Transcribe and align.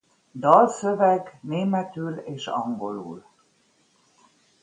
Dalszöveg 0.31 1.39
németül 1.41 2.13
és 2.17 2.47
angolul 2.47 3.23